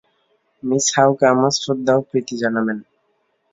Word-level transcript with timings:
Miss 0.63 0.85
হাউ-কে 0.95 1.25
আমার 1.33 1.51
শ্রদ্ধা 1.57 1.93
ও 1.97 2.01
প্রীতি 2.09 2.35
জানাবে। 2.41 2.73